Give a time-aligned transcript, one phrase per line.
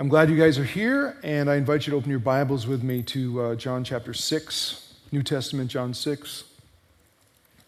[0.00, 2.84] I'm glad you guys are here, and I invite you to open your Bibles with
[2.84, 6.44] me to uh, John chapter 6, New Testament, John 6.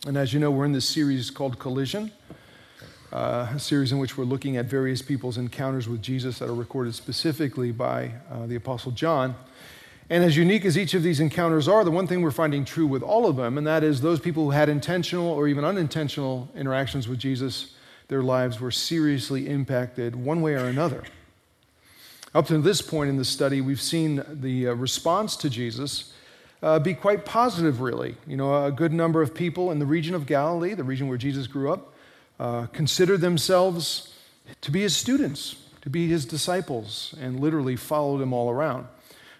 [0.06, 2.12] And as you know, we're in this series called Collision,
[3.12, 6.54] uh, a series in which we're looking at various people's encounters with Jesus that are
[6.54, 9.34] recorded specifically by uh, the Apostle John.
[10.08, 12.86] And as unique as each of these encounters are, the one thing we're finding true
[12.86, 16.48] with all of them, and that is those people who had intentional or even unintentional
[16.54, 17.74] interactions with Jesus,
[18.06, 21.02] their lives were seriously impacted one way or another.
[22.32, 26.12] Up to this point in the study, we've seen the uh, response to Jesus
[26.62, 28.14] uh, be quite positive, really.
[28.24, 31.18] You know, a good number of people in the region of Galilee, the region where
[31.18, 31.92] Jesus grew up,
[32.38, 34.14] uh, considered themselves
[34.60, 38.86] to be his students, to be his disciples, and literally followed him all around.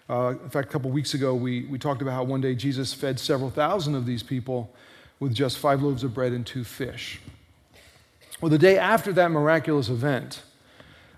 [0.09, 2.93] Uh, in fact, a couple weeks ago, we, we talked about how one day Jesus
[2.93, 4.69] fed several thousand of these people
[5.21, 7.21] with just five loaves of bread and two fish.
[8.41, 10.43] Well, the day after that miraculous event,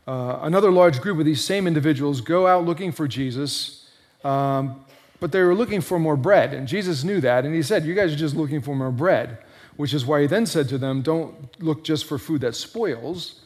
[0.08, 3.90] uh, another large group of these same individuals go out looking for Jesus,
[4.24, 4.84] um,
[5.20, 6.54] but they were looking for more bread.
[6.54, 9.38] And Jesus knew that, and he said, You guys are just looking for more bread,
[9.78, 13.42] which is why he then said to them, Don't look just for food that spoils.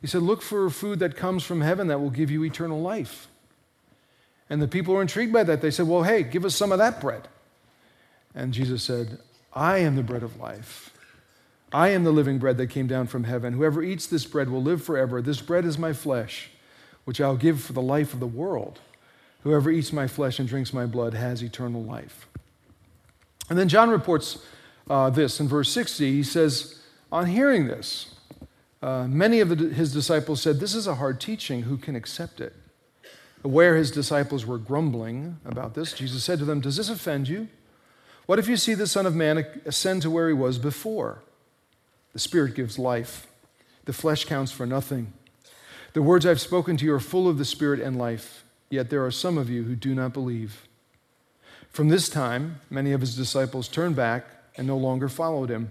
[0.00, 3.28] He said, Look for food that comes from heaven that will give you eternal life.
[4.48, 5.60] And the people were intrigued by that.
[5.60, 7.28] They said, Well, hey, give us some of that bread.
[8.34, 9.18] And Jesus said,
[9.52, 10.92] I am the bread of life.
[11.72, 13.52] I am the living bread that came down from heaven.
[13.52, 15.22] Whoever eats this bread will live forever.
[15.22, 16.50] This bread is my flesh,
[17.04, 18.80] which I'll give for the life of the world.
[19.44, 22.28] Whoever eats my flesh and drinks my blood has eternal life.
[23.48, 24.44] And then John reports
[24.88, 26.10] uh, this in verse 60.
[26.12, 26.80] He says,
[27.12, 28.14] On hearing this,
[28.82, 31.62] uh, many of the, his disciples said, This is a hard teaching.
[31.62, 32.54] Who can accept it?
[33.44, 37.48] Aware his disciples were grumbling about this, Jesus said to them, Does this offend you?
[38.26, 41.22] What if you see the Son of Man ascend to where he was before?
[42.12, 43.26] The Spirit gives life,
[43.84, 45.12] the flesh counts for nothing.
[45.92, 49.04] The words I've spoken to you are full of the Spirit and life, yet there
[49.04, 50.66] are some of you who do not believe.
[51.70, 55.70] From this time, many of his disciples turned back and no longer followed him.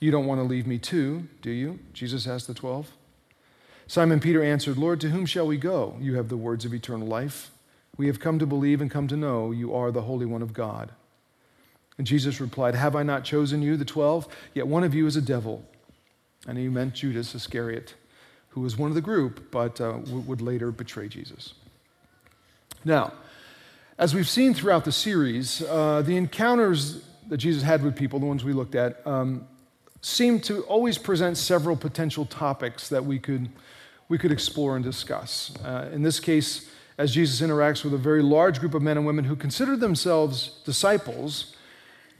[0.00, 1.78] You don't want to leave me too, do you?
[1.92, 2.90] Jesus asked the twelve.
[3.86, 5.96] Simon Peter answered, Lord, to whom shall we go?
[6.00, 7.50] You have the words of eternal life.
[7.96, 10.54] We have come to believe and come to know you are the Holy One of
[10.54, 10.92] God.
[12.00, 14.26] And Jesus replied, Have I not chosen you, the twelve?
[14.54, 15.62] Yet one of you is a devil.
[16.48, 17.92] And he meant Judas Iscariot,
[18.48, 21.52] who was one of the group, but uh, would later betray Jesus.
[22.86, 23.12] Now,
[23.98, 28.24] as we've seen throughout the series, uh, the encounters that Jesus had with people, the
[28.24, 29.46] ones we looked at, um,
[30.00, 33.50] seem to always present several potential topics that we could
[34.08, 35.52] we could explore and discuss.
[35.62, 39.04] Uh, in this case, as Jesus interacts with a very large group of men and
[39.04, 41.56] women who consider themselves disciples,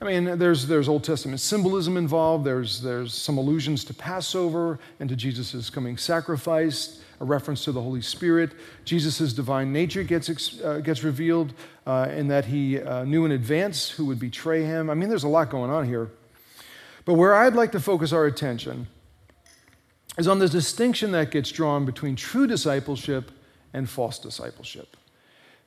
[0.03, 5.11] I mean, there's, there's Old Testament symbolism involved, there's, there's some allusions to Passover and
[5.11, 8.53] to Jesus' coming sacrifice, a reference to the Holy Spirit.
[8.87, 11.53] Jesus' divine nature gets, uh, gets revealed
[11.87, 14.89] uh, in that he uh, knew in advance who would betray him.
[14.89, 16.11] I mean, there's a lot going on here.
[17.05, 18.87] But where I'd like to focus our attention
[20.17, 23.31] is on the distinction that gets drawn between true discipleship
[23.75, 24.97] and false discipleship.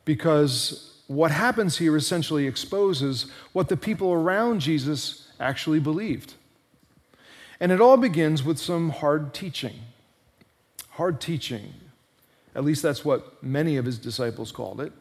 [0.06, 6.36] Because what happens here essentially exposes what the people around Jesus actually believed.
[7.60, 9.80] And it all begins with some hard teaching.
[10.92, 11.74] Hard teaching.
[12.56, 14.92] At least that's what many of his disciples called it.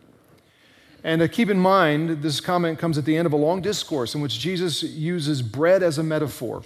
[1.04, 4.14] And uh, keep in mind, this comment comes at the end of a long discourse
[4.14, 6.62] in which Jesus uses bread as a metaphor.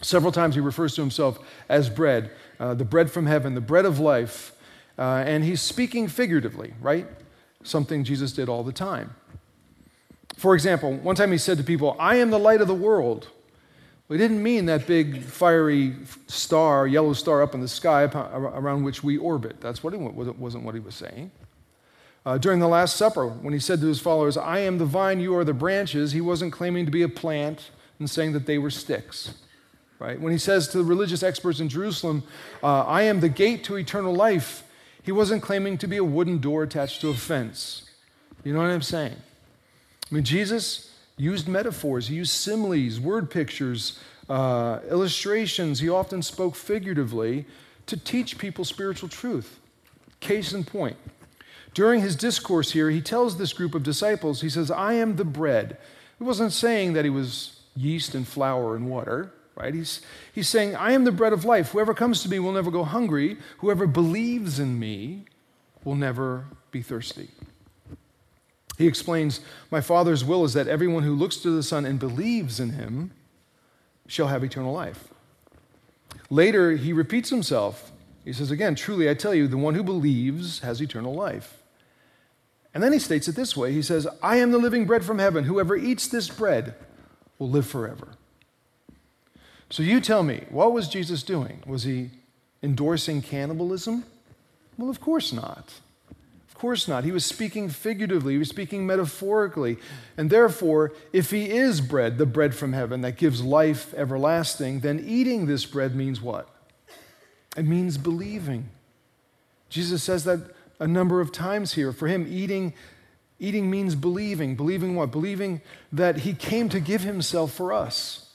[0.00, 1.38] Several times he refers to himself
[1.68, 4.52] as bread, uh, the bread from heaven, the bread of life.
[4.98, 7.06] Uh, and he's speaking figuratively, right?
[7.66, 9.14] Something Jesus did all the time.
[10.36, 13.28] For example, one time he said to people, I am the light of the world.
[14.08, 15.96] He didn't mean that big fiery
[16.28, 19.60] star, yellow star up in the sky around which we orbit.
[19.60, 21.32] That's what he wasn't what he was saying.
[22.24, 25.20] Uh, during the Last Supper, when he said to his followers, I am the vine,
[25.20, 28.58] you are the branches, he wasn't claiming to be a plant and saying that they
[28.58, 29.34] were sticks
[29.98, 30.20] right?
[30.20, 32.22] When he says to the religious experts in Jerusalem,
[32.62, 34.62] uh, I am the gate to eternal life,
[35.06, 37.88] he wasn't claiming to be a wooden door attached to a fence.
[38.42, 39.14] You know what I'm saying?
[40.10, 45.78] I mean, Jesus used metaphors, he used similes, word pictures, uh, illustrations.
[45.78, 47.46] He often spoke figuratively
[47.86, 49.60] to teach people spiritual truth.
[50.18, 50.96] Case in point.
[51.72, 55.24] During his discourse here, he tells this group of disciples, he says, I am the
[55.24, 55.76] bread.
[56.18, 59.74] He wasn't saying that he was yeast and flour and water right?
[59.74, 61.70] He's, he's saying, I am the bread of life.
[61.70, 63.38] Whoever comes to me will never go hungry.
[63.58, 65.24] Whoever believes in me
[65.82, 67.30] will never be thirsty.
[68.76, 72.60] He explains, My Father's will is that everyone who looks to the Son and believes
[72.60, 73.12] in him
[74.06, 75.08] shall have eternal life.
[76.28, 77.92] Later, he repeats himself
[78.24, 81.62] He says again, Truly I tell you, the one who believes has eternal life.
[82.74, 85.18] And then he states it this way He says, I am the living bread from
[85.18, 85.44] heaven.
[85.44, 86.74] Whoever eats this bread
[87.38, 88.15] will live forever.
[89.70, 91.62] So you tell me, what was Jesus doing?
[91.66, 92.10] Was he
[92.62, 94.04] endorsing cannibalism?
[94.78, 95.74] Well, of course not.
[96.48, 97.04] Of course not.
[97.04, 99.76] He was speaking figuratively, he was speaking metaphorically.
[100.16, 105.04] And therefore, if he is bread, the bread from heaven that gives life everlasting, then
[105.06, 106.48] eating this bread means what?
[107.56, 108.68] It means believing.
[109.68, 110.40] Jesus says that
[110.78, 111.92] a number of times here.
[111.92, 112.74] For him, eating,
[113.38, 114.56] eating means believing.
[114.56, 115.10] Believing what?
[115.10, 115.60] Believing
[115.92, 118.25] that he came to give himself for us.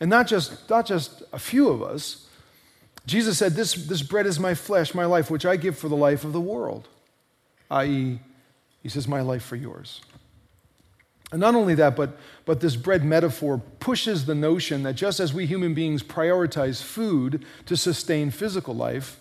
[0.00, 2.26] And not just, not just a few of us.
[3.06, 5.96] Jesus said, this, this bread is my flesh, my life, which I give for the
[5.96, 6.88] life of the world.
[7.70, 8.20] I.e.,
[8.82, 10.00] he says, my life for yours.
[11.32, 15.32] And not only that, but, but this bread metaphor pushes the notion that just as
[15.32, 19.20] we human beings prioritize food to sustain physical life,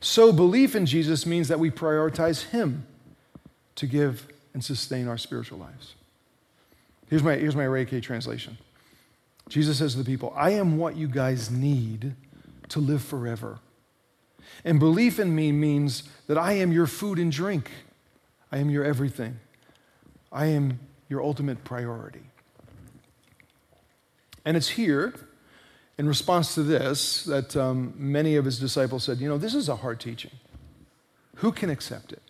[0.00, 2.86] so belief in Jesus means that we prioritize Him
[3.76, 5.94] to give and sustain our spiritual lives.
[7.08, 8.58] Here's my, here's my Ray K translation
[9.48, 12.14] Jesus says to the people, I am what you guys need
[12.68, 13.58] to live forever.
[14.64, 17.70] And belief in me means that I am your food and drink,
[18.50, 19.40] I am your everything,
[20.30, 22.22] I am your ultimate priority.
[24.44, 25.14] And it's here,
[25.98, 29.68] in response to this, that um, many of his disciples said, You know, this is
[29.68, 30.32] a hard teaching.
[31.36, 32.22] Who can accept it?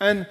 [0.00, 0.26] And,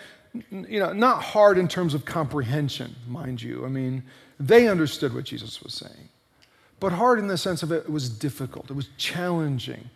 [0.52, 3.66] you know, not hard in terms of comprehension, mind you.
[3.66, 4.04] I mean,
[4.40, 6.10] they understood what Jesus was saying.
[6.80, 9.90] But hard in the sense of it, was difficult, it was challenging,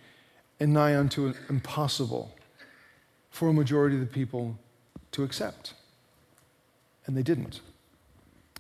[0.60, 2.36] and nigh unto impossible
[3.30, 4.58] for a majority of the people
[5.12, 5.74] to accept
[7.06, 7.62] and they didn't.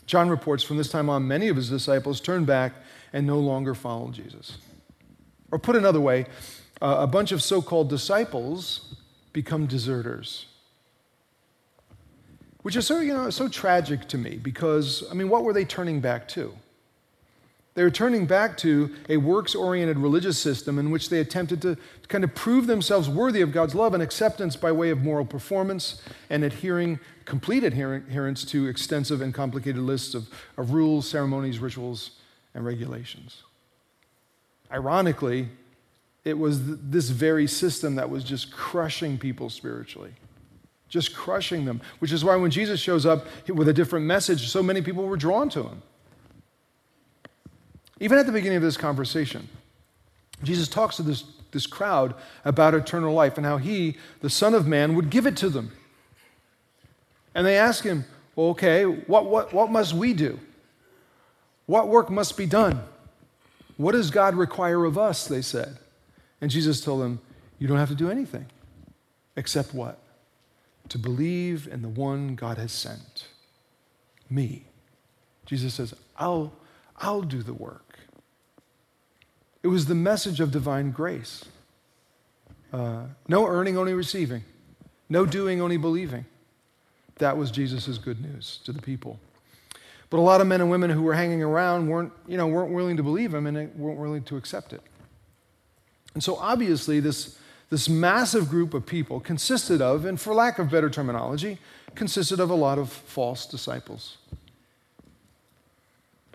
[0.06, 2.74] John reports from this time on, many of his disciples turned back
[3.14, 4.58] and no longer followed Jesus.
[5.52, 6.26] Or put another way,
[6.82, 8.96] uh, a bunch of so called disciples
[9.32, 10.48] become deserters.
[12.62, 15.66] Which is so, you know, so tragic to me because, I mean, what were they
[15.66, 16.54] turning back to?
[17.74, 21.78] They were turning back to a works oriented religious system in which they attempted to
[22.10, 26.02] kind of prove themselves worthy of God's love and acceptance by way of moral performance
[26.30, 30.28] and adhering, complete adherence to extensive and complicated lists of,
[30.58, 32.12] of rules, ceremonies, rituals,
[32.54, 33.44] and regulations.
[34.70, 35.48] Ironically,
[36.26, 40.12] it was this very system that was just crushing people spiritually,
[40.92, 44.62] just crushing them, which is why when Jesus shows up with a different message, so
[44.62, 45.82] many people were drawn to him.
[48.02, 49.48] Even at the beginning of this conversation,
[50.44, 54.68] Jesus talks to this, this crowd about eternal life and how he, the Son of
[54.68, 55.72] Man, would give it to them.
[57.34, 58.04] And they ask him,
[58.36, 60.40] well, okay, what, what, what must we do?
[61.68, 62.84] What work must be done?
[63.78, 65.26] What does God require of us?
[65.26, 65.78] They said.
[66.42, 67.22] And Jesus told them,
[67.60, 68.48] You don't have to do anything
[69.38, 70.01] except what?
[70.92, 73.28] To believe in the one God has sent
[74.30, 74.66] me.
[75.46, 76.52] Jesus says, I'll,
[76.98, 77.98] I'll do the work.
[79.64, 81.46] It was the message of divine grace.
[82.74, 84.44] Uh, no earning, only receiving.
[85.08, 86.26] No doing, only believing.
[87.20, 89.18] That was Jesus' good news to the people.
[90.10, 92.74] But a lot of men and women who were hanging around weren't, you know, weren't
[92.74, 94.82] willing to believe him and weren't willing to accept it.
[96.16, 97.38] And so obviously, this,
[97.72, 101.58] this massive group of people consisted of, and for lack of better terminology,
[101.96, 104.18] consisted of a lot of false disciples.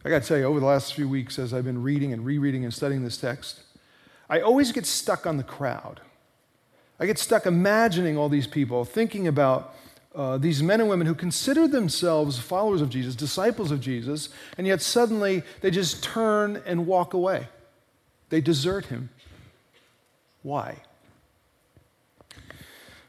[0.03, 2.25] I got to tell you, over the last few weeks, as I've been reading and
[2.25, 3.61] rereading and studying this text,
[4.31, 6.01] I always get stuck on the crowd.
[6.99, 9.75] I get stuck imagining all these people, thinking about
[10.15, 14.67] uh, these men and women who consider themselves followers of Jesus, disciples of Jesus, and
[14.67, 17.49] yet suddenly they just turn and walk away.
[18.31, 19.11] They desert him.
[20.43, 20.77] Why?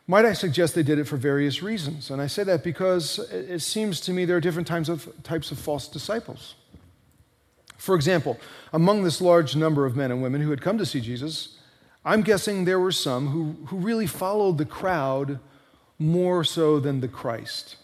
[0.09, 2.09] Might I suggest they did it for various reasons?
[2.09, 5.51] And I say that because it seems to me there are different types of, types
[5.51, 6.55] of false disciples.
[7.77, 8.39] For example,
[8.71, 11.57] among this large number of men and women who had come to see Jesus,
[12.05, 15.39] I'm guessing there were some who, who really followed the crowd
[15.99, 17.75] more so than the Christ.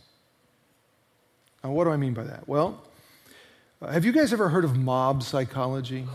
[1.63, 2.48] Now, what do I mean by that?
[2.48, 2.84] Well,
[3.82, 6.06] uh, have you guys ever heard of mob psychology?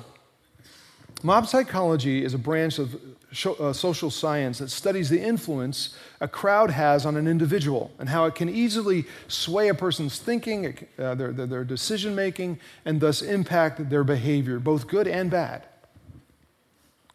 [1.23, 2.97] Mob psychology is a branch of
[3.33, 8.35] social science that studies the influence a crowd has on an individual and how it
[8.35, 13.91] can easily sway a person's thinking, uh, their, their, their decision making, and thus impact
[13.91, 15.67] their behavior, both good and bad.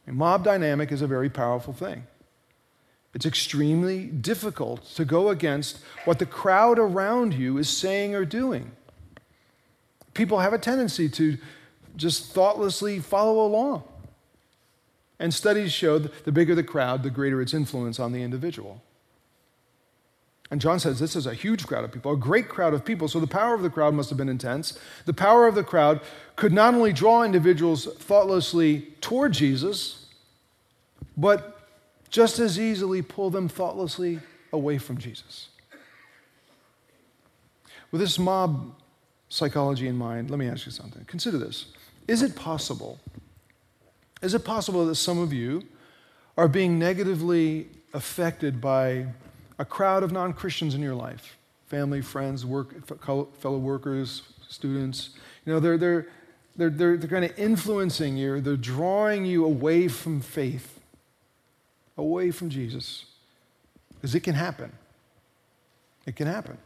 [0.08, 2.06] A mob dynamic is a very powerful thing.
[3.14, 8.72] It's extremely difficult to go against what the crowd around you is saying or doing.
[10.14, 11.38] People have a tendency to
[11.96, 13.84] just thoughtlessly follow along.
[15.20, 18.82] And studies show the bigger the crowd, the greater its influence on the individual.
[20.52, 23.08] And John says this is a huge crowd of people, a great crowd of people.
[23.08, 24.78] So the power of the crowd must have been intense.
[25.06, 26.02] The power of the crowd
[26.36, 30.06] could not only draw individuals thoughtlessly toward Jesus,
[31.18, 31.68] but
[32.10, 34.20] just as easily pull them thoughtlessly
[34.52, 35.48] away from Jesus.
[37.90, 38.76] With this mob
[39.30, 41.04] psychology in mind, let me ask you something.
[41.06, 41.66] Consider this.
[42.08, 43.00] Is it possible?
[44.24, 45.64] Is it possible that some of you
[46.38, 49.08] are being negatively affected by
[49.60, 51.38] a crowd of non Christians in your life?
[51.68, 55.10] Family, friends, work, fellow workers, students.
[55.46, 56.08] You know, they're, they're,
[56.56, 60.80] they're, they're, they're kind of influencing you, they're drawing you away from faith,
[61.98, 63.06] away from Jesus.
[63.96, 64.72] Because it can happen.
[66.06, 66.58] It can happen.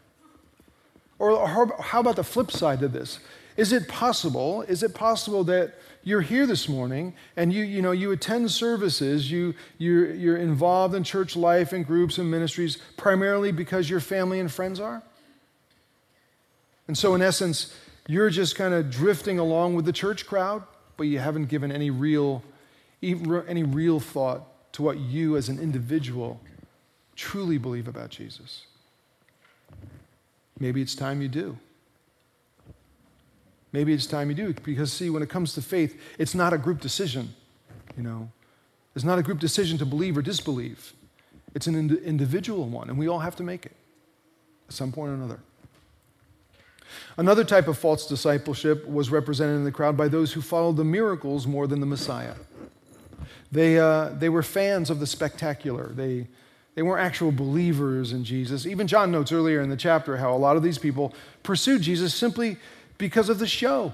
[1.17, 3.19] Or how about the flip side of this?
[3.57, 4.61] Is it possible?
[4.61, 5.73] Is it possible that
[6.03, 10.93] you're here this morning and you, you know, you attend services, you, you're, you're involved
[10.93, 15.01] in church life and groups and ministries primarily because your family and friends are?
[16.87, 17.73] And so, in essence,
[18.07, 20.63] you're just kind of drifting along with the church crowd,
[20.95, 22.43] but you haven't given any real,
[23.01, 26.39] any real thought to what you as an individual
[27.15, 28.67] truly believe about Jesus.
[30.59, 31.57] Maybe it's time you do.
[33.71, 34.53] Maybe it's time you do.
[34.63, 37.33] Because, see, when it comes to faith, it's not a group decision,
[37.95, 38.31] you know.
[38.95, 40.93] It's not a group decision to believe or disbelieve.
[41.53, 43.75] It's an ind- individual one, and we all have to make it
[44.67, 45.39] at some point or another.
[47.17, 50.83] Another type of false discipleship was represented in the crowd by those who followed the
[50.83, 52.36] miracles more than the Messiah.
[53.51, 55.88] They, uh, they were fans of the spectacular.
[55.93, 56.27] They,
[56.75, 58.65] they weren't actual believers in Jesus.
[58.65, 62.13] Even John notes earlier in the chapter how a lot of these people pursued Jesus
[62.13, 62.57] simply
[62.98, 63.94] because of the show.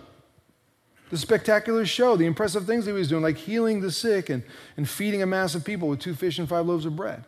[1.10, 4.44] The spectacular show, the impressive things that he was doing, like healing the sick and,
[4.78, 7.24] and feeding a mass of people with two fish and five loaves of bread.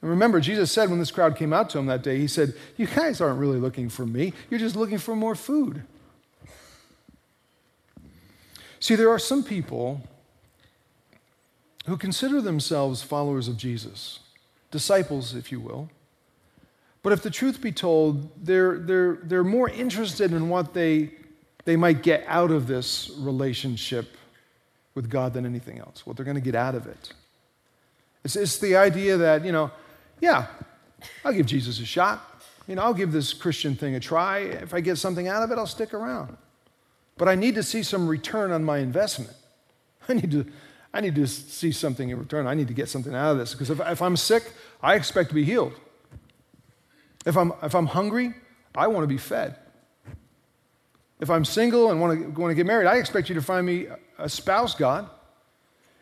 [0.00, 2.54] And remember, Jesus said when this crowd came out to him that day, He said,
[2.76, 5.82] You guys aren't really looking for me, you're just looking for more food.
[8.78, 10.02] See, there are some people
[11.86, 14.20] who consider themselves followers of Jesus,
[14.70, 15.90] disciples, if you will.
[17.02, 21.10] But if the truth be told, they're, they're, they're more interested in what they,
[21.64, 24.16] they might get out of this relationship
[24.94, 27.12] with God than anything else, what they're going to get out of it.
[28.24, 29.70] It's, it's the idea that, you know,
[30.20, 30.48] yeah,
[31.24, 32.42] I'll give Jesus a shot.
[32.66, 34.38] You know, I'll give this Christian thing a try.
[34.38, 36.36] If I get something out of it, I'll stick around.
[37.16, 39.32] But I need to see some return on my investment.
[40.08, 40.46] I need to,
[40.92, 42.46] I need to see something in return.
[42.46, 43.52] I need to get something out of this.
[43.52, 44.52] Because if, if I'm sick,
[44.82, 45.72] I expect to be healed.
[47.26, 48.34] If I'm, if I'm hungry,
[48.74, 49.56] I want to be fed.
[51.20, 53.66] If I'm single and want to, want to get married, I expect you to find
[53.66, 53.86] me
[54.18, 55.08] a spouse, God.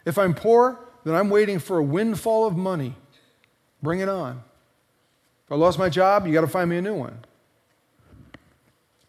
[0.05, 2.95] If I'm poor, then I'm waiting for a windfall of money.
[3.83, 4.43] Bring it on.
[5.47, 7.19] If I lost my job, you got to find me a new one.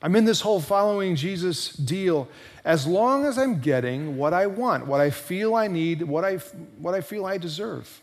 [0.01, 2.29] I'm in this whole following Jesus deal
[2.63, 6.37] as long as I'm getting what I want, what I feel I need, what I,
[6.77, 8.01] what I feel I deserve.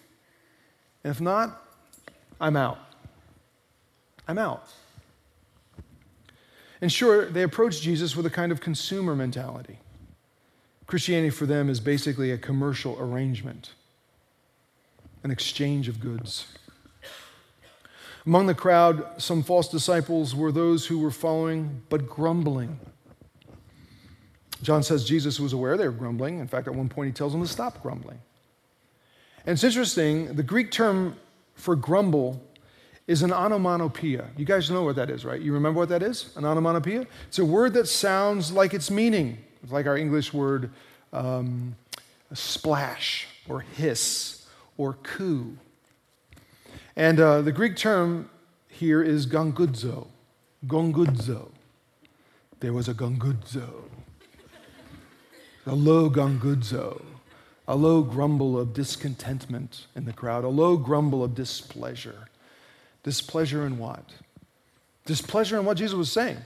[1.03, 1.63] And if not,
[2.39, 2.79] I'm out.
[4.29, 4.69] I'm out.
[6.81, 9.79] And sure, they approach Jesus with a kind of consumer mentality.
[10.87, 13.73] Christianity for them is basically a commercial arrangement,
[15.23, 16.47] an exchange of goods.
[18.25, 22.79] Among the crowd, some false disciples were those who were following but grumbling.
[24.63, 26.41] John says Jesus was aware they were grumbling.
[26.41, 28.19] In fact, at one point, he tells them to stop grumbling.
[29.45, 31.17] And it's interesting, the Greek term
[31.55, 32.43] for grumble
[33.07, 34.31] is an onomatopoeia.
[34.37, 35.41] You guys know what that is, right?
[35.41, 36.37] You remember what that is?
[36.37, 37.07] An onomatopoeia?
[37.29, 40.71] It's a word that sounds like its meaning, it's like our English word
[41.13, 41.77] um,
[42.33, 44.47] splash or hiss
[44.77, 45.57] or coo.
[46.97, 48.31] And uh, the Greek term
[48.69, 50.09] here is gongudzo.
[50.67, 51.51] Gongudzo.
[52.61, 53.85] There was a gongudzo.
[55.67, 57.03] A low gongudzo.
[57.69, 60.45] A low grumble of discontentment in the crowd.
[60.45, 62.29] A low grumble of displeasure.
[63.07, 64.03] Displeasure in what?
[65.05, 66.39] Displeasure in what Jesus was saying.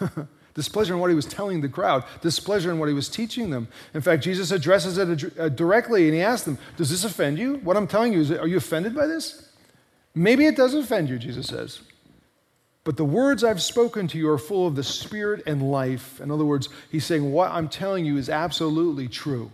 [0.54, 3.68] displeasure in what he was telling the crowd, displeasure in what he was teaching them.
[3.92, 7.56] In fact, Jesus addresses it uh, directly and he asks them, Does this offend you?
[7.56, 9.50] What I'm telling you, is, are you offended by this?
[10.14, 11.80] Maybe it does offend you, Jesus says.
[12.82, 16.18] But the words I've spoken to you are full of the spirit and life.
[16.18, 19.50] In other words, he's saying, What I'm telling you is absolutely true.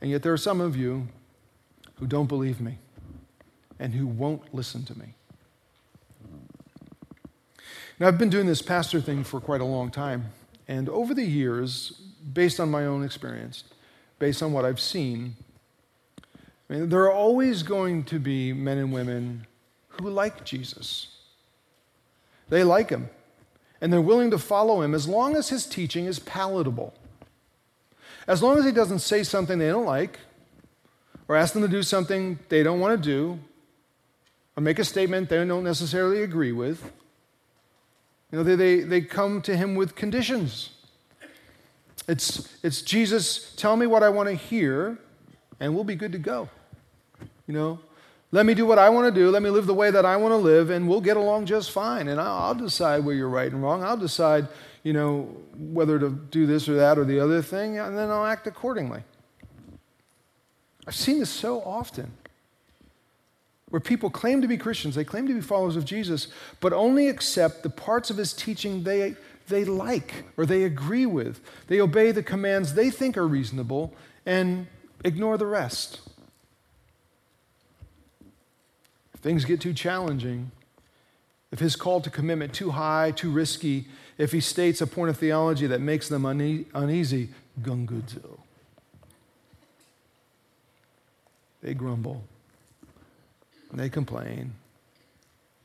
[0.00, 1.08] And yet there are some of you
[1.96, 2.78] who don't believe me
[3.80, 5.14] and who won't listen to me.
[7.98, 10.26] Now, I've been doing this pastor thing for quite a long time.
[10.68, 11.90] And over the years,
[12.32, 13.64] based on my own experience,
[14.18, 15.34] based on what I've seen.
[16.68, 19.46] I mean, there are always going to be men and women
[19.88, 21.16] who like Jesus.
[22.48, 23.10] They like him,
[23.80, 26.94] and they're willing to follow him as long as his teaching is palatable.
[28.26, 30.20] As long as he doesn't say something they don't like,
[31.26, 33.38] or ask them to do something they don't want to do,
[34.60, 36.84] or make a statement they don't necessarily agree with,
[38.30, 40.70] you know, they, they, they come to him with conditions.
[42.06, 44.98] It's, it's Jesus, tell me what I want to hear,
[45.60, 46.48] and we'll be good to go.
[47.46, 47.80] You know,
[48.32, 49.30] let me do what I want to do.
[49.30, 51.70] Let me live the way that I want to live, and we'll get along just
[51.70, 52.08] fine.
[52.08, 53.82] And I'll, I'll decide where you're right and wrong.
[53.82, 54.46] I'll decide,
[54.82, 55.22] you know,
[55.56, 59.02] whether to do this or that or the other thing, and then I'll act accordingly.
[60.86, 62.12] I've seen this so often
[63.70, 66.28] where people claim to be Christians, they claim to be followers of Jesus,
[66.60, 69.14] but only accept the parts of his teaching they,
[69.48, 71.40] they like or they agree with.
[71.68, 73.94] They obey the commands they think are reasonable
[74.26, 74.66] and
[75.04, 76.00] ignore the rest.
[79.14, 80.50] If things get too challenging,
[81.52, 83.86] if his call to commitment too high, too risky,
[84.18, 87.28] if he states a point of theology that makes them une- uneasy,
[87.62, 88.40] gungudzo.
[91.62, 92.24] They grumble
[93.70, 94.52] and they complain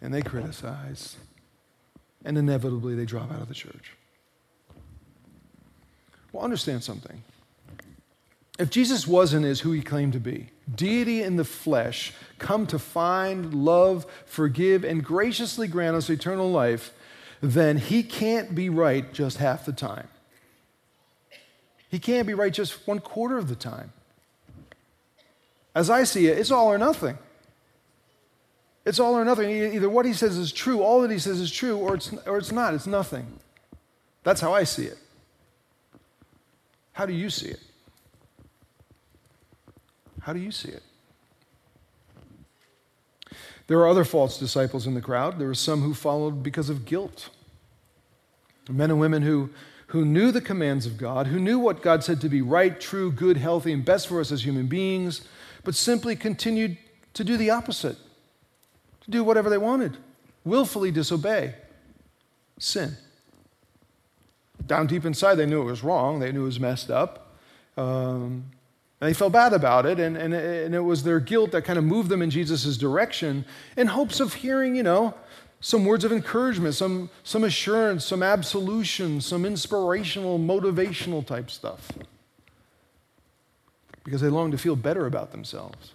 [0.01, 1.15] and they criticize,
[2.23, 3.93] and inevitably they drop out of the church.
[6.31, 7.23] Well, understand something.
[8.59, 12.79] If Jesus wasn't is who he claimed to be, deity in the flesh, come to
[12.79, 16.93] find, love, forgive, and graciously grant us eternal life,
[17.41, 20.07] then he can't be right just half the time.
[21.89, 23.91] He can't be right just one quarter of the time.
[25.73, 27.17] As I see it, it's all or nothing.
[28.85, 29.49] It's all or nothing.
[29.49, 32.37] Either what he says is true, all that he says is true, or it's, or
[32.37, 32.73] it's not.
[32.73, 33.39] It's nothing.
[34.23, 34.97] That's how I see it.
[36.93, 37.59] How do you see it?
[40.21, 40.83] How do you see it?
[43.67, 45.39] There are other false disciples in the crowd.
[45.39, 47.29] There were some who followed because of guilt.
[48.69, 49.49] Men and women who,
[49.87, 53.11] who knew the commands of God, who knew what God said to be right, true,
[53.11, 55.27] good, healthy, and best for us as human beings,
[55.63, 56.77] but simply continued
[57.13, 57.97] to do the opposite
[59.09, 59.97] do whatever they wanted,
[60.43, 61.55] willfully disobey,
[62.57, 62.95] sin.
[64.65, 67.35] Down deep inside, they knew it was wrong, they knew it was messed up.
[67.77, 68.45] Um,
[69.01, 71.77] and they felt bad about it, and, and, and it was their guilt that kind
[71.77, 75.13] of moved them in Jesus' direction in hopes of hearing, you know,
[75.59, 81.91] some words of encouragement, some, some assurance, some absolution, some inspirational, motivational type stuff.
[84.03, 85.94] Because they longed to feel better about themselves.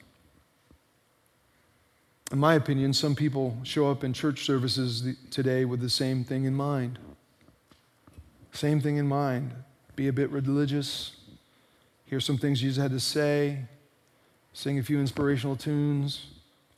[2.32, 6.44] In my opinion, some people show up in church services today with the same thing
[6.44, 6.98] in mind.
[8.52, 9.52] Same thing in mind.
[9.96, 11.16] Be a bit religious,
[12.06, 13.58] hear some things Jesus had to say,
[14.52, 16.26] sing a few inspirational tunes,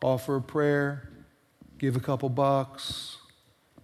[0.02, 1.10] offer a prayer,
[1.78, 3.18] give a couple bucks,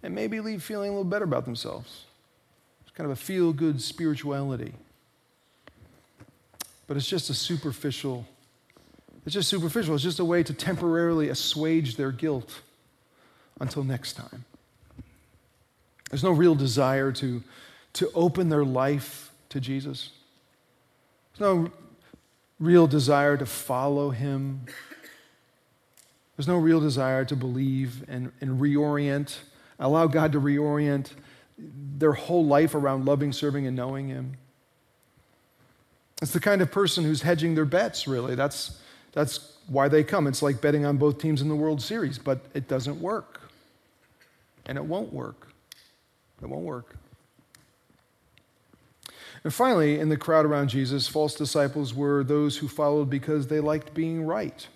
[0.01, 2.05] and maybe leave feeling a little better about themselves.
[2.81, 4.73] It's kind of a feel good spirituality.
[6.87, 8.25] But it's just a superficial
[9.29, 9.93] it's just superficial.
[9.93, 12.61] It's just a way to temporarily assuage their guilt
[13.59, 14.43] until next time.
[16.09, 17.43] There's no real desire to,
[17.93, 20.09] to open their life to Jesus.
[21.31, 21.71] There's no
[22.59, 24.61] real desire to follow him.
[26.35, 29.37] There's no real desire to believe and, and reorient,
[29.77, 31.11] allow God to reorient
[31.99, 34.37] their whole life around loving, serving, and knowing him.
[36.19, 38.33] It's the kind of person who's hedging their bets, really.
[38.33, 38.79] That's,
[39.11, 40.27] that's why they come.
[40.27, 43.41] It's like betting on both teams in the World Series, but it doesn't work.
[44.65, 45.47] And it won't work.
[46.41, 46.95] It won't work.
[49.43, 53.59] And finally, in the crowd around Jesus, false disciples were those who followed because they
[53.59, 54.67] liked being right.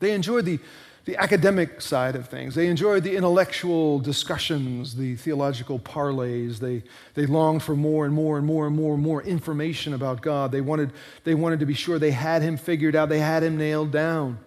[0.00, 0.58] They enjoyed the
[1.08, 2.54] the academic side of things.
[2.54, 6.58] They enjoyed the intellectual discussions, the theological parlays.
[6.58, 6.82] They,
[7.14, 10.52] they longed for more and more and more and more and more information about God.
[10.52, 10.92] They wanted,
[11.24, 14.38] they wanted to be sure they had Him figured out, they had Him nailed down.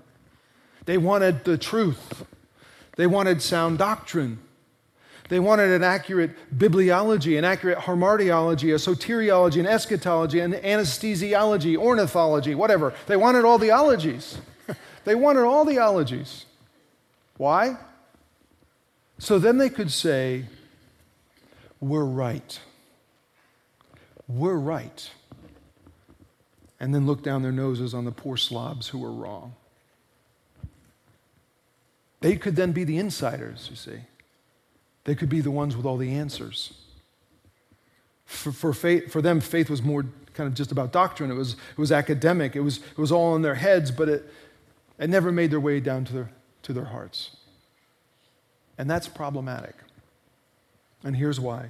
[0.86, 2.26] They wanted the truth,
[2.95, 4.38] they wanted sound doctrine.
[5.30, 12.54] They wanted an accurate bibliology, an accurate hamartiology, a soteriology, an eschatology, an anesthesiology, ornithology,
[12.54, 12.93] whatever.
[13.08, 14.39] They wanted all the ologies.
[15.06, 16.45] they wanted all the ologies.
[17.41, 17.75] Why?
[19.17, 20.45] So then they could say,
[21.80, 22.60] We're right.
[24.27, 25.10] We're right.
[26.80, 29.56] And then look down their noses on the poor slobs who were wrong.
[32.19, 34.01] They could then be the insiders, you see.
[35.06, 36.73] They could be the ones with all the answers.
[38.25, 41.32] For, for, faith, for them, faith was more kind of just about doctrine.
[41.32, 42.56] It was, it was academic.
[42.56, 44.32] It was, it was all in their heads, but it,
[44.99, 46.30] it never made their way down to their,
[46.63, 47.32] to their hearts.
[48.78, 49.76] And that's problematic.
[51.04, 51.69] And here's why.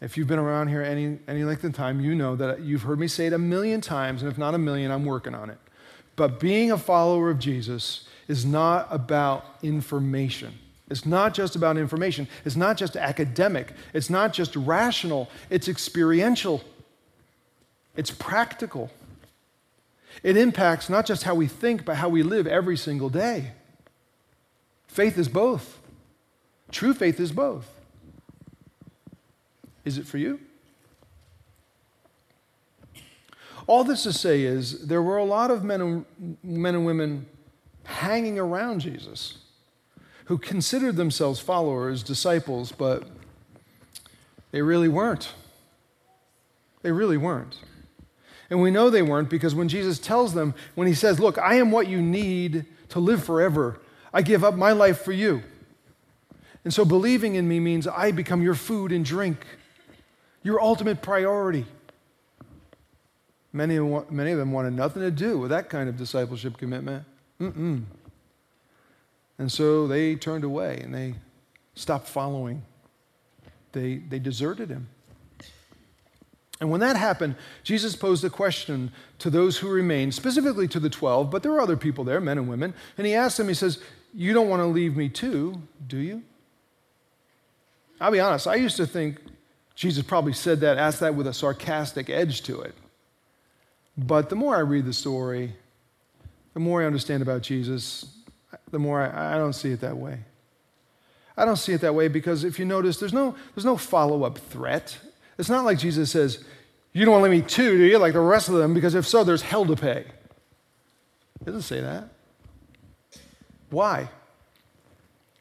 [0.00, 3.00] If you've been around here any, any length of time, you know that you've heard
[3.00, 5.58] me say it a million times, and if not a million, I'm working on it.
[6.14, 10.54] But being a follower of Jesus is not about information.
[10.90, 12.28] It's not just about information.
[12.44, 13.72] It's not just academic.
[13.92, 15.28] It's not just rational.
[15.50, 16.62] It's experiential.
[17.96, 18.90] It's practical.
[20.22, 23.52] It impacts not just how we think, but how we live every single day.
[24.88, 25.78] Faith is both.
[26.70, 27.68] True faith is both.
[29.84, 30.40] Is it for you?
[33.66, 37.26] All this to say is there were a lot of men and, men and women
[37.84, 39.38] hanging around Jesus
[40.24, 43.04] who considered themselves followers, disciples, but
[44.50, 45.32] they really weren't.
[46.82, 47.58] They really weren't.
[48.50, 51.54] And we know they weren't because when Jesus tells them, when he says, Look, I
[51.54, 53.80] am what you need to live forever,
[54.12, 55.42] I give up my life for you.
[56.64, 59.46] And so believing in me means I become your food and drink
[60.42, 61.66] your ultimate priority.
[63.52, 63.78] Many,
[64.10, 67.04] many of them wanted nothing to do with that kind of discipleship commitment.
[67.40, 67.84] Mm-mm.
[69.38, 71.14] And so they turned away and they
[71.74, 72.62] stopped following.
[73.72, 74.88] They, they deserted him.
[76.60, 78.90] And when that happened, Jesus posed a question
[79.20, 82.36] to those who remained, specifically to the 12, but there were other people there, men
[82.36, 82.74] and women.
[82.96, 83.80] And he asked them, he says,
[84.14, 86.22] You don't want to leave me too, do you?
[88.00, 89.18] I'll be honest, I used to think
[89.74, 92.74] Jesus probably said that, asked that with a sarcastic edge to it.
[93.96, 95.54] But the more I read the story,
[96.54, 98.06] the more I understand about Jesus,
[98.70, 100.20] the more I, I don't see it that way.
[101.36, 104.24] I don't see it that way because if you notice, there's no, there's no follow
[104.24, 104.98] up threat.
[105.38, 106.44] It's not like Jesus says,
[106.92, 107.98] You don't want to let me too, do you?
[107.98, 110.04] Like the rest of them, because if so, there's hell to pay.
[111.40, 112.08] It doesn't say that.
[113.70, 114.08] Why?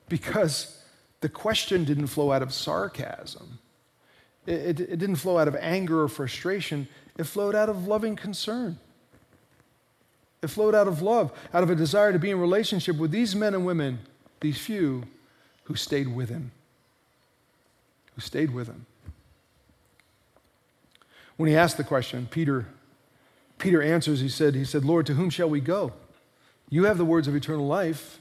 [0.10, 0.82] Because
[1.22, 3.60] the question didn't flow out of sarcasm.
[4.46, 6.88] It, it, it didn't flow out of anger or frustration,
[7.18, 8.80] it flowed out of loving concern.
[10.42, 13.36] It flowed out of love, out of a desire to be in relationship with these
[13.36, 14.00] men and women,
[14.40, 15.04] these few
[15.64, 16.52] who stayed with him.
[18.16, 18.86] Who stayed with him.
[21.38, 22.68] When he asked the question, Peter,
[23.58, 25.94] Peter answers, he said, he said, Lord, to whom shall we go?
[26.70, 28.20] You have the words of eternal life.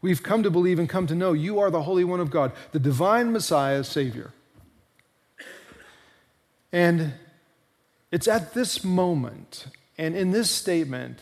[0.00, 2.52] We've come to believe and come to know you are the Holy One of God,
[2.72, 4.32] the divine Messiah, Savior.
[6.72, 7.14] And
[8.10, 9.66] it's at this moment
[9.98, 11.20] and in this statement,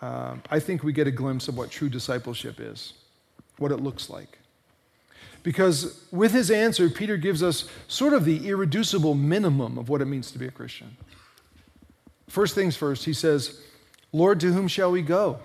[0.00, 2.92] uh, I think we get a glimpse of what true discipleship is,
[3.58, 4.38] what it looks like.
[5.42, 10.06] Because with his answer, Peter gives us sort of the irreducible minimum of what it
[10.06, 10.96] means to be a Christian.
[12.28, 13.60] First things first, he says,
[14.14, 15.40] Lord, to whom shall we go?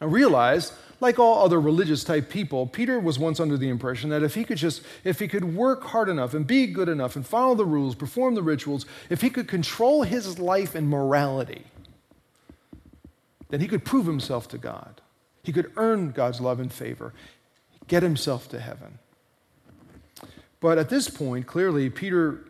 [0.00, 4.22] Now realize like all other religious type people, Peter was once under the impression that
[4.22, 7.26] if he could just, if he could work hard enough and be good enough and
[7.26, 11.64] follow the rules, perform the rituals, if he could control his life and morality,
[13.48, 15.00] then he could prove himself to God.
[15.42, 17.12] He could earn God's love and favor,
[17.88, 19.00] get himself to heaven.
[20.60, 22.46] But at this point, clearly, Peter,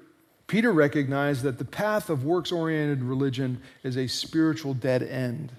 [0.54, 5.50] Peter recognized that the path of works oriented religion is a spiritual dead end.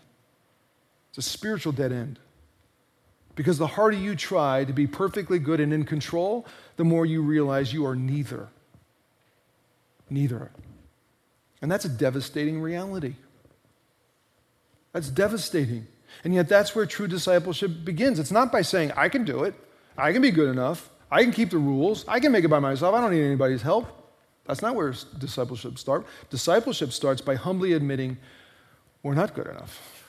[1.10, 2.18] It's a spiritual dead end.
[3.36, 6.46] Because the harder you try to be perfectly good and in control,
[6.78, 8.48] the more you realize you are neither.
[10.10, 10.50] Neither.
[11.62, 13.16] And that's a devastating reality.
[14.94, 15.88] That's devastating.
[16.24, 18.18] And yet, that's where true discipleship begins.
[18.18, 19.56] It's not by saying, I can do it,
[19.98, 22.60] I can be good enough, I can keep the rules, I can make it by
[22.60, 24.04] myself, I don't need anybody's help.
[24.46, 26.08] That's not where discipleship starts.
[26.30, 28.18] Discipleship starts by humbly admitting,
[29.02, 30.04] we're not good enough.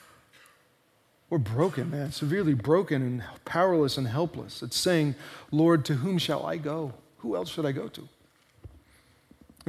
[1.29, 4.61] We're broken, man, severely broken and powerless and helpless.
[4.61, 5.15] It's saying,
[5.51, 6.93] Lord, to whom shall I go?
[7.17, 8.07] Who else should I go to?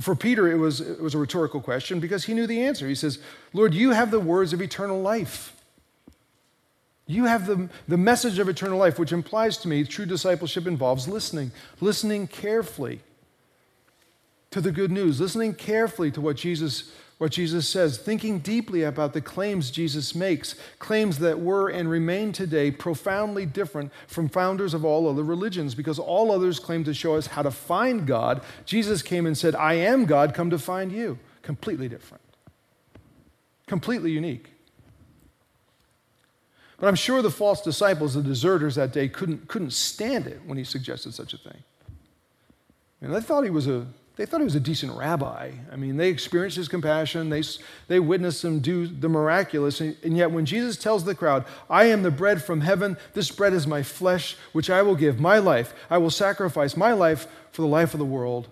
[0.01, 2.87] For Peter, it was, it was a rhetorical question because he knew the answer.
[2.87, 3.19] He says,
[3.53, 5.57] Lord, you have the words of eternal life.
[7.07, 11.09] You have the, the message of eternal life, which implies to me true discipleship involves
[11.09, 11.51] listening,
[11.81, 13.01] listening carefully
[14.51, 19.13] to the good news, listening carefully to what Jesus what Jesus says, thinking deeply about
[19.13, 24.85] the claims Jesus makes, claims that were and remain today profoundly different from founders of
[24.85, 28.41] all other religions, because all others claim to show us how to find God.
[28.65, 31.19] Jesus came and said, I am God, come to find you.
[31.43, 32.23] Completely different,
[33.67, 34.53] completely unique.
[36.79, 40.57] But I'm sure the false disciples, the deserters that day, couldn't, couldn't stand it when
[40.57, 41.65] he suggested such a thing.
[43.01, 43.87] And they thought he was a
[44.19, 45.53] they thought he was a decent rabbi.
[45.71, 47.45] I mean, they experienced his compassion, they,
[47.87, 49.81] they witnessed him do the miraculous.
[49.81, 53.31] And, and, yet, when Jesus tells the crowd, I am the bread from heaven, this
[53.31, 57.29] bread is my flesh, which I will give my life, I will sacrifice my life
[57.53, 58.49] for the life of the world.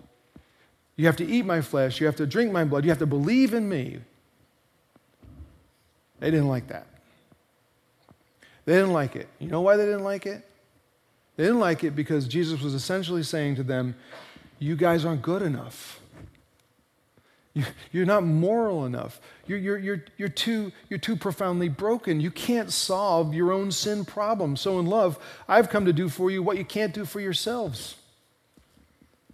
[0.95, 3.07] You have to eat my flesh, you have to drink my blood, you have to
[3.07, 3.99] believe in me.
[6.21, 6.87] They didn't like that.
[8.67, 9.29] They didn't like it.
[9.41, 10.49] You know why they didn't like it?
[11.37, 13.97] They didn't like it because Jesus was essentially saying to them,
[14.59, 16.01] You guys aren't good enough.
[17.91, 19.21] You're not moral enough.
[19.47, 22.21] You're, you're, you're, you're, too, you're too profoundly broken.
[22.21, 24.57] You can't solve your own sin problem.
[24.57, 27.97] So, in love, I've come to do for you what you can't do for yourselves.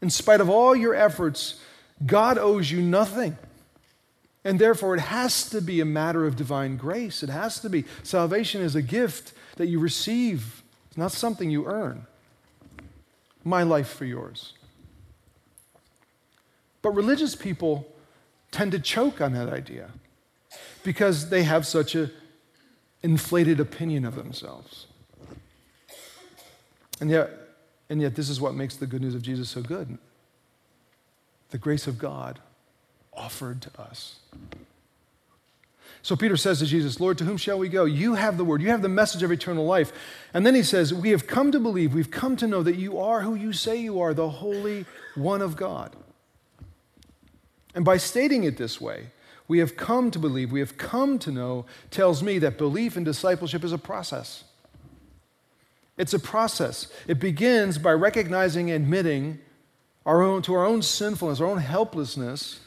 [0.01, 1.61] In spite of all your efforts,
[2.05, 3.37] God owes you nothing.
[4.45, 7.23] And therefore, it has to be a matter of divine grace.
[7.23, 7.85] It has to be.
[8.03, 12.07] Salvation is a gift that you receive, it's not something you earn.
[13.45, 14.55] My life for yours.
[16.83, 17.87] But religious people
[18.51, 19.90] tend to choke on that idea
[20.83, 22.11] because they have such an
[23.03, 24.87] inflated opinion of themselves.
[27.01, 27.31] And yet,
[27.88, 29.99] and yet, this is what makes the good news of Jesus so good
[31.51, 32.38] the grace of God
[33.12, 34.21] offered to us.
[36.01, 37.85] So Peter says to Jesus, Lord, to whom shall we go?
[37.85, 39.92] You have the word, you have the message of eternal life.
[40.33, 42.99] And then he says, We have come to believe, we've come to know that you
[42.99, 45.95] are who you say you are, the Holy One of God.
[47.75, 49.07] And by stating it this way,
[49.49, 53.05] we have come to believe, we have come to know, tells me that belief and
[53.05, 54.45] discipleship is a process.
[55.99, 56.93] It's a process.
[57.07, 59.41] It begins by recognizing and admitting
[60.07, 62.61] our own, to our own sinfulness, our own helplessness,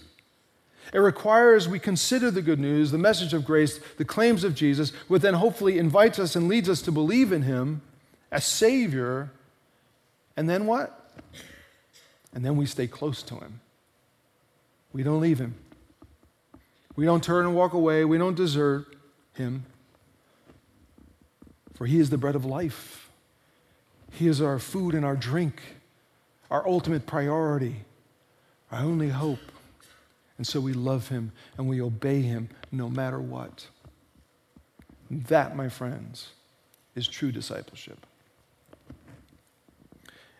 [0.93, 4.91] it requires we consider the good news, the message of grace, the claims of Jesus,
[5.07, 7.81] which then hopefully invites us and leads us to believe in him
[8.31, 9.31] as Savior.
[10.37, 11.11] And then what?
[12.33, 13.61] And then we stay close to him.
[14.95, 15.55] We don't leave him.
[16.95, 18.05] We don't turn and walk away.
[18.05, 18.95] We don't desert
[19.33, 19.65] him.
[21.73, 23.09] For he is the bread of life.
[24.13, 25.61] He is our food and our drink,
[26.49, 27.83] our ultimate priority,
[28.71, 29.51] our only hope.
[30.37, 33.67] And so we love him and we obey him no matter what.
[35.11, 36.29] That, my friends,
[36.95, 38.05] is true discipleship.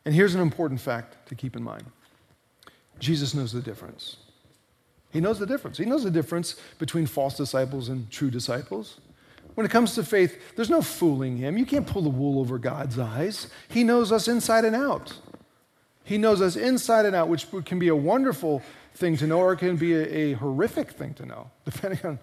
[0.06, 1.84] And here's an important fact to keep in mind
[3.00, 4.16] Jesus knows the difference.
[5.16, 5.78] He knows the difference.
[5.78, 9.00] He knows the difference between false disciples and true disciples.
[9.54, 11.58] When it comes to faith, there's no fooling him.
[11.58, 13.48] You can't pull the wool over God's eyes.
[13.70, 15.14] He knows us inside and out.
[16.04, 18.62] He knows us inside and out, which can be a wonderful
[18.94, 22.20] thing to know, or it can be a, a horrific thing to know, depending on,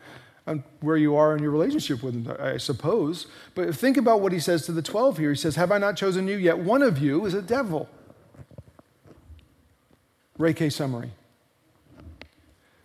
[0.47, 3.27] on where you are in your relationship with him, I suppose.
[3.55, 5.31] But think about what he says to the 12 here.
[5.31, 6.37] He says, Have I not chosen you?
[6.37, 7.89] Yet one of you is a devil.
[10.37, 10.69] Ray K.
[10.69, 11.13] summary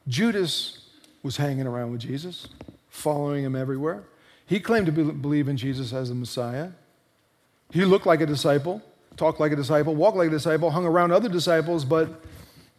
[0.07, 0.79] Judas
[1.23, 2.47] was hanging around with Jesus,
[2.89, 4.03] following him everywhere.
[4.45, 6.69] He claimed to be, believe in Jesus as the Messiah.
[7.71, 8.81] He looked like a disciple,
[9.17, 12.21] talked like a disciple, walked like a disciple, hung around other disciples, but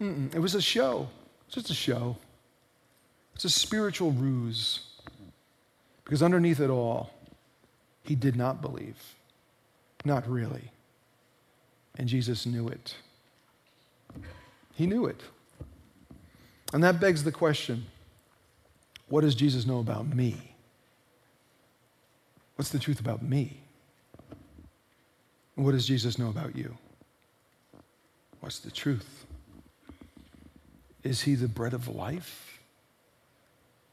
[0.01, 1.09] It was a show,
[1.47, 2.17] it's just a show.
[3.35, 4.81] It's a spiritual ruse.
[6.05, 7.11] Because underneath it all,
[8.03, 8.97] he did not believe.
[10.05, 10.71] Not really.
[11.97, 12.95] And Jesus knew it.
[14.75, 15.21] He knew it.
[16.72, 17.87] And that begs the question
[19.09, 20.37] what does Jesus know about me?
[22.57, 23.61] What's the truth about me?
[25.57, 26.76] And what does Jesus know about you?
[28.40, 29.24] What's the truth?
[31.02, 32.61] Is he the bread of life?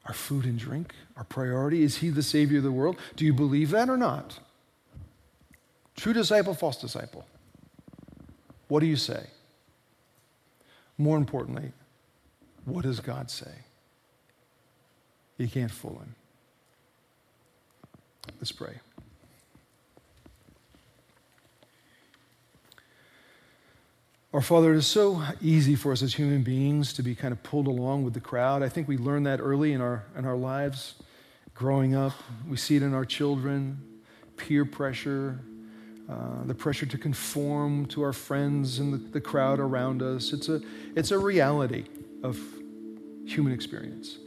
[0.06, 0.94] Our food and drink?
[1.18, 1.84] Our priority?
[1.84, 2.98] Is he the Savior of the world?
[3.16, 4.40] Do you believe that or not?
[5.96, 7.26] True disciple, false disciple.
[8.68, 9.28] What do you say?
[10.98, 11.72] More importantly,
[12.66, 13.52] what does God say?
[15.38, 16.16] You can't fool him.
[18.40, 18.80] Let's pray.
[24.34, 27.42] Our Father, it is so easy for us as human beings to be kind of
[27.42, 28.64] pulled along with the crowd.
[28.64, 30.96] I think we learn that early in our, in our lives,
[31.54, 32.12] growing up.
[32.46, 33.82] We see it in our children,
[34.36, 35.40] peer pressure,
[36.10, 40.34] uh, the pressure to conform to our friends and the, the crowd around us.
[40.34, 40.60] It's a,
[40.96, 41.86] it's a reality
[42.22, 42.38] of
[43.26, 44.18] human experience.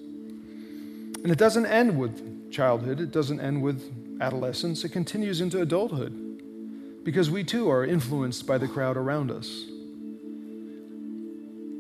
[1.22, 7.04] And it doesn't end with childhood, it doesn't end with adolescence, it continues into adulthood
[7.04, 9.64] because we too are influenced by the crowd around us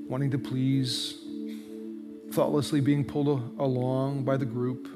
[0.08, 1.18] wanting to please,
[2.32, 3.28] thoughtlessly being pulled
[3.58, 4.88] along by the group,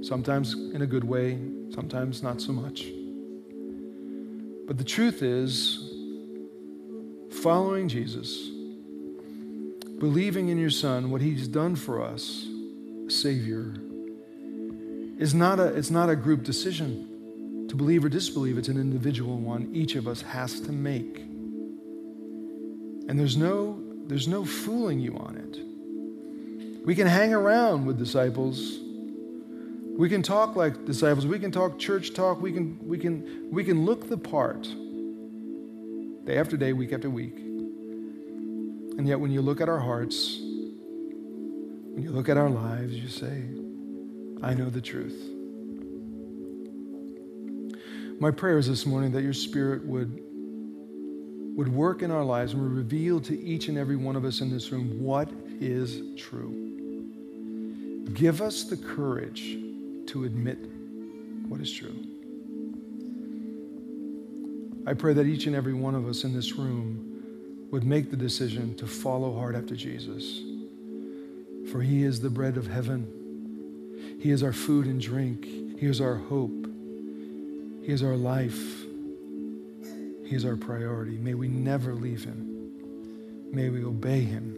[0.00, 1.38] sometimes in a good way,
[1.70, 2.86] sometimes not so much.
[4.66, 5.92] But the truth is,
[7.42, 8.51] following Jesus,
[10.02, 12.48] believing in your Son, what He's done for us,
[13.06, 13.72] Savior,
[15.16, 18.58] is not a, it's not a group decision to believe or disbelieve.
[18.58, 21.18] It's an individual one each of us has to make.
[23.08, 26.84] And there's no, there's no fooling you on it.
[26.84, 28.80] We can hang around with disciples.
[29.96, 31.28] We can talk like disciples.
[31.28, 32.40] We can talk church talk.
[32.40, 34.64] We can, we can, we can look the part
[36.24, 37.41] day after day, week after week.
[38.98, 43.08] And yet, when you look at our hearts, when you look at our lives, you
[43.08, 43.44] say,
[44.42, 45.18] I know the truth.
[48.20, 50.22] My prayer is this morning that your Spirit would,
[51.56, 54.40] would work in our lives and would reveal to each and every one of us
[54.40, 55.28] in this room what
[55.60, 56.62] is true.
[58.14, 59.56] Give us the courage
[60.06, 60.58] to admit
[61.48, 61.94] what is true.
[64.86, 67.01] I pray that each and every one of us in this room
[67.72, 70.42] would make the decision to follow hard after Jesus.
[71.72, 74.18] For he is the bread of heaven.
[74.20, 75.44] He is our food and drink.
[75.80, 76.66] He is our hope.
[77.82, 78.62] He is our life.
[80.26, 81.16] He is our priority.
[81.16, 83.50] May we never leave him.
[83.50, 84.54] May we obey him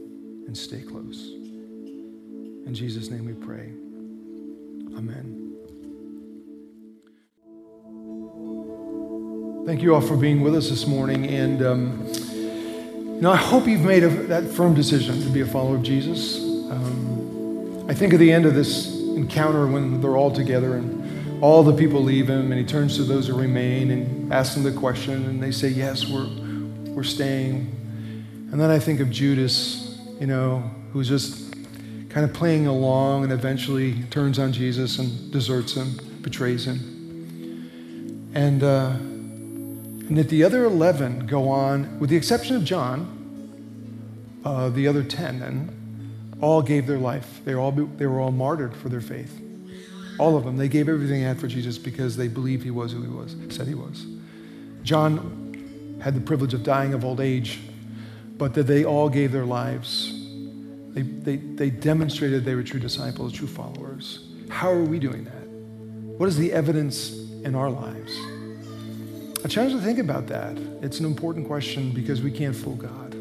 [0.48, 1.30] and stay close.
[1.30, 3.72] In Jesus' name we pray.
[4.98, 5.52] Amen.
[9.66, 11.26] Thank you all for being with us this morning.
[11.26, 12.43] And, um,
[13.20, 16.38] know, I hope you've made a, that firm decision to be a follower of Jesus.
[16.38, 21.62] Um, I think at the end of this encounter, when they're all together and all
[21.62, 24.72] the people leave him, and he turns to those who remain and asks them the
[24.72, 26.28] question, and they say, Yes, we're,
[26.92, 27.70] we're staying.
[28.50, 31.54] And then I think of Judas, you know, who's just
[32.08, 38.30] kind of playing along and eventually turns on Jesus and deserts him, betrays him.
[38.34, 38.96] And, uh,
[40.08, 45.02] and that the other 11 go on, with the exception of John, uh, the other
[45.02, 47.40] 10 then, all gave their life.
[47.44, 49.40] They were, all, they were all martyred for their faith.
[50.18, 50.56] All of them.
[50.58, 53.34] They gave everything they had for Jesus because they believed he was who he was,
[53.48, 54.04] said he was.
[54.82, 57.60] John had the privilege of dying of old age,
[58.36, 60.12] but that they all gave their lives.
[60.92, 64.28] They, they, they demonstrated they were true disciples, true followers.
[64.50, 65.48] How are we doing that?
[66.18, 67.12] What is the evidence
[67.42, 68.14] in our lives?
[69.44, 70.56] I challenge you to think about that.
[70.80, 73.12] It's an important question because we can't fool God.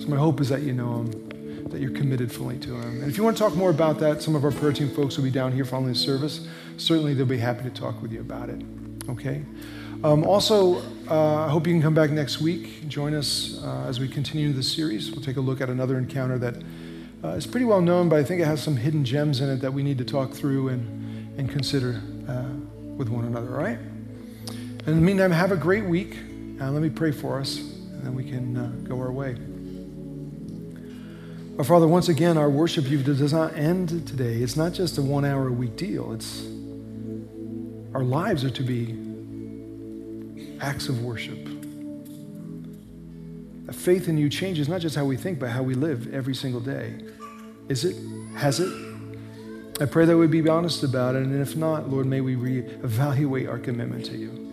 [0.00, 3.02] So my hope is that you know Him, that you're committed fully to Him.
[3.02, 5.18] And if you want to talk more about that, some of our prayer team folks
[5.18, 6.48] will be down here following the service.
[6.78, 8.62] Certainly, they'll be happy to talk with you about it.
[9.10, 9.44] Okay.
[10.02, 12.88] Um, also, uh, I hope you can come back next week.
[12.88, 15.10] Join us uh, as we continue the series.
[15.12, 16.54] We'll take a look at another encounter that
[17.22, 19.56] uh, is pretty well known, but I think it has some hidden gems in it
[19.56, 22.44] that we need to talk through and, and consider uh,
[22.96, 23.78] with one another, all right?
[24.86, 26.18] In the meantime, have a great week.
[26.60, 29.34] Uh, let me pray for us, and then we can uh, go our way.
[31.56, 34.34] Our Father, once again, our worship you does not end today.
[34.42, 36.12] It's not just a one hour a week deal.
[36.12, 36.44] It's
[37.94, 38.94] our lives are to be
[40.60, 41.38] acts of worship.
[43.68, 46.34] A faith in you changes not just how we think, but how we live every
[46.34, 46.92] single day.
[47.70, 47.96] Is it?
[48.34, 48.70] Has it?
[49.80, 53.48] I pray that we be honest about it, and if not, Lord, may we reevaluate
[53.48, 54.43] our commitment to you.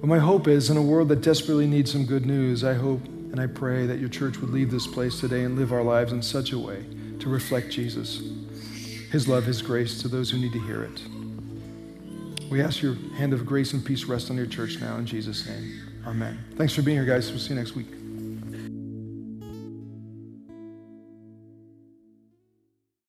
[0.00, 3.00] But my hope is in a world that desperately needs some good news, I hope
[3.30, 6.12] and I pray that your church would leave this place today and live our lives
[6.12, 6.84] in such a way
[7.20, 8.22] to reflect Jesus,
[9.10, 11.00] his love, his grace to those who need to hear it.
[12.50, 15.46] We ask your hand of grace and peace rest on your church now in Jesus'
[15.46, 15.82] name.
[16.06, 16.38] Amen.
[16.56, 17.30] Thanks for being here, guys.
[17.30, 17.97] We'll see you next week.